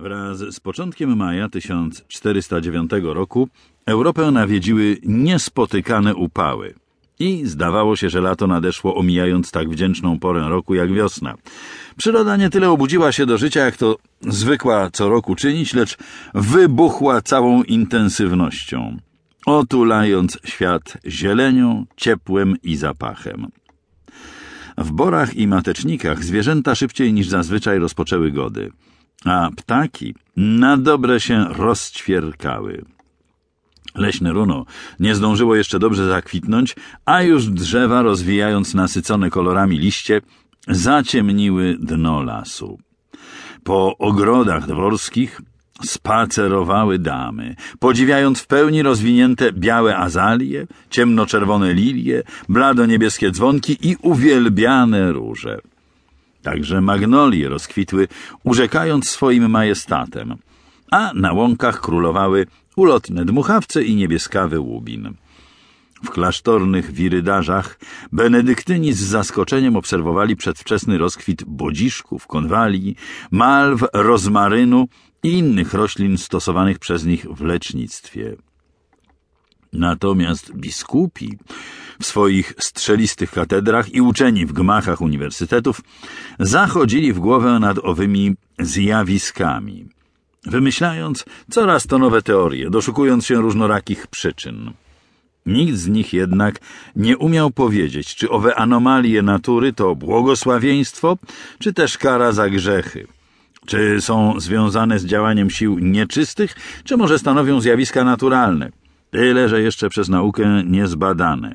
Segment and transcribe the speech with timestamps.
[0.00, 3.48] Wraz z początkiem maja 1409 roku
[3.86, 6.74] Europę nawiedziły niespotykane upały.
[7.18, 11.34] I zdawało się, że lato nadeszło omijając tak wdzięczną porę roku jak wiosna.
[11.96, 15.96] Przyroda nie tyle obudziła się do życia, jak to zwykła co roku czynić, lecz
[16.34, 18.96] wybuchła całą intensywnością,
[19.46, 23.46] otulając świat zielenią, ciepłem i zapachem.
[24.78, 28.70] W borach i matecznikach zwierzęta szybciej niż zazwyczaj rozpoczęły gody,
[29.24, 32.84] a ptaki na dobre się rozćwierkały.
[33.94, 34.64] Leśne runo
[35.00, 40.20] nie zdążyło jeszcze dobrze zakwitnąć, a już drzewa, rozwijając nasycone kolorami liście,
[40.68, 42.78] zaciemniły dno lasu.
[43.64, 45.40] Po ogrodach dworskich
[45.84, 55.60] spacerowały damy, podziwiając w pełni rozwinięte białe azalie, ciemnoczerwone lilie, blado-niebieskie dzwonki i uwielbiane róże.
[56.42, 58.08] Także magnolie rozkwitły,
[58.44, 60.36] urzekając swoim majestatem,
[60.90, 65.14] a na łąkach królowały ulotne dmuchawce i niebieskawy łubin.
[66.04, 67.78] W klasztornych wirydarzach
[68.12, 72.96] benedyktyni z zaskoczeniem obserwowali przedwczesny rozkwit bodziszków, konwalii,
[73.30, 74.88] malw, rozmarynu
[75.22, 78.36] i innych roślin stosowanych przez nich w lecznictwie.
[79.72, 81.38] Natomiast biskupi
[82.00, 85.80] w swoich strzelistych katedrach i uczeni w gmachach uniwersytetów
[86.38, 89.88] zachodzili w głowę nad owymi zjawiskami,
[90.46, 94.72] wymyślając coraz to nowe teorie, doszukując się różnorakich przyczyn.
[95.46, 96.60] Nikt z nich jednak
[96.96, 101.18] nie umiał powiedzieć, czy owe anomalie natury to błogosławieństwo,
[101.58, 103.06] czy też kara za grzechy.
[103.66, 106.54] Czy są związane z działaniem sił nieczystych,
[106.84, 108.70] czy może stanowią zjawiska naturalne?
[109.10, 111.54] Tyle, że jeszcze przez naukę niezbadane.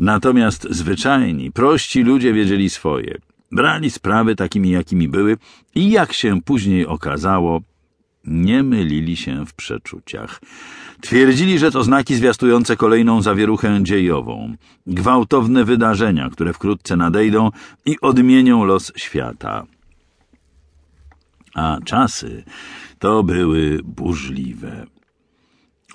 [0.00, 3.18] Natomiast zwyczajni, prości ludzie wiedzieli swoje.
[3.52, 5.36] Brali sprawy takimi, jakimi były
[5.74, 7.60] i jak się później okazało,
[8.24, 10.40] nie mylili się w przeczuciach.
[11.00, 17.50] Twierdzili, że to znaki zwiastujące kolejną zawieruchę dziejową, gwałtowne wydarzenia, które wkrótce nadejdą
[17.86, 19.66] i odmienią los świata.
[21.54, 22.44] A czasy
[22.98, 24.86] to były burzliwe.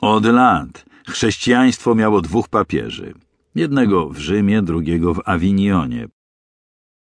[0.04, 3.14] Od lat chrześcijaństwo miało dwóch papieży.
[3.56, 6.08] Jednego w Rzymie, drugiego w Awinionie.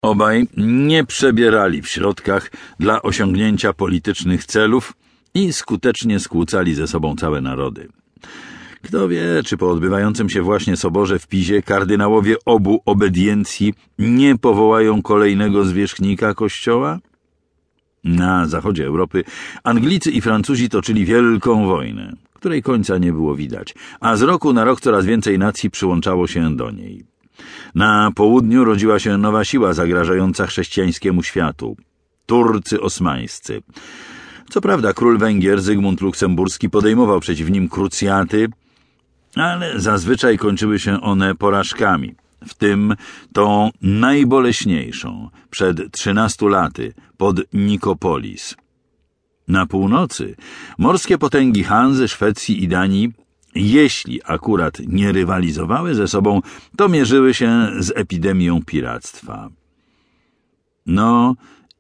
[0.03, 2.51] Obaj nie przebierali w środkach
[2.81, 4.93] dla osiągnięcia politycznych celów
[5.35, 7.89] i skutecznie skłócali ze sobą całe narody.
[8.83, 15.03] Kto wie, czy po odbywającym się właśnie soborze w Pizie kardynałowie obu obediencji nie powołają
[15.03, 16.99] kolejnego zwierzchnika kościoła?
[18.05, 19.25] Na zachodzie Europy
[19.65, 24.65] Anglicy i Francuzi toczyli wielką wojnę, której końca nie było widać, a z roku na
[24.65, 27.05] rok coraz więcej nacji przyłączało się do niej.
[27.75, 31.77] Na południu rodziła się nowa siła zagrażająca chrześcijańskiemu światu
[32.27, 33.63] Turcy osmańscy.
[34.51, 38.49] Co prawda król Węgier Zygmunt Luksemburski podejmował przeciw nim krucjaty,
[39.35, 42.15] ale zazwyczaj kończyły się one porażkami,
[42.47, 42.95] w tym
[43.33, 48.57] tą najboleśniejszą przed trzynastu laty pod Nikopolis.
[49.49, 50.37] Na północy
[50.79, 53.13] morskie potęgi Hanzy, Szwecji i Danii,
[53.55, 56.41] jeśli akurat nie rywalizowały ze sobą,
[56.77, 59.49] to mierzyły się z epidemią piractwa.
[60.87, 61.35] No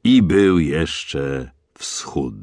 [0.04, 2.34] i był jeszcze wschód.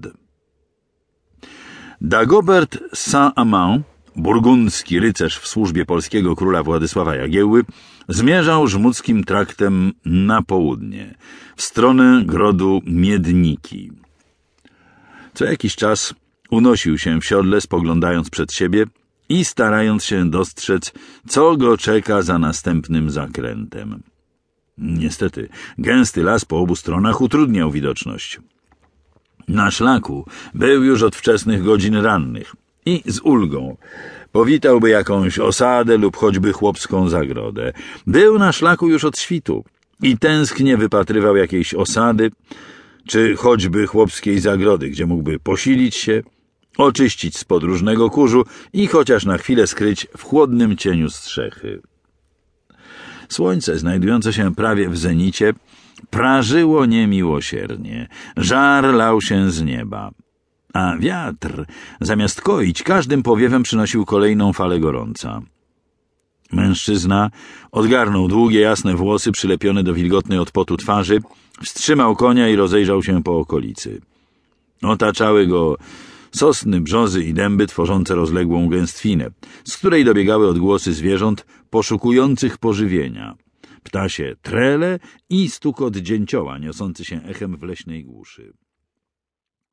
[2.02, 3.84] Dagobert Saint-Amand,
[4.16, 7.64] burgundzki rycerz w służbie polskiego króla Władysława Jagiełły,
[8.09, 11.16] zmierzał żmudzkim traktem na południe,
[11.56, 14.04] w stronę grodu Miedniki.
[15.35, 16.13] Co jakiś czas
[16.51, 18.85] unosił się w siodle, spoglądając przed siebie
[19.29, 20.94] i starając się dostrzec,
[21.28, 24.03] co go czeka za następnym zakrętem.
[24.78, 28.40] Niestety, gęsty las po obu stronach utrudniał widoczność.
[29.47, 33.78] Na szlaku był już od wczesnych godzin rannych i z ulgą
[34.31, 37.73] powitałby jakąś osadę lub choćby chłopską zagrodę.
[38.07, 39.63] Był na szlaku już od świtu
[40.02, 42.31] i tęsknie wypatrywał jakiejś osady,
[43.07, 46.23] czy choćby chłopskiej zagrody, gdzie mógłby posilić się,
[46.78, 51.81] oczyścić z podróżnego kurzu i chociaż na chwilę skryć w chłodnym cieniu strzechy.
[53.29, 55.53] Słońce, znajdujące się prawie w zenicie,
[56.09, 58.07] prażyło niemiłosiernie,
[58.37, 60.11] żar lał się z nieba,
[60.73, 61.66] a wiatr,
[62.01, 65.41] zamiast koić, każdym powiewem przynosił kolejną falę gorąca.
[66.55, 67.29] Mężczyzna
[67.72, 71.19] odgarnął długie, jasne włosy przylepione do wilgotnej od potu twarzy,
[71.63, 74.02] wstrzymał konia i rozejrzał się po okolicy.
[74.81, 75.78] Otaczały go
[76.31, 79.29] sosny, brzozy i dęby tworzące rozległą gęstwinę,
[79.63, 83.35] z której dobiegały odgłosy zwierząt poszukujących pożywienia.
[83.84, 84.99] Ptasie trele
[85.29, 88.53] i stukot dzięcioła niosący się echem w leśnej głuszy.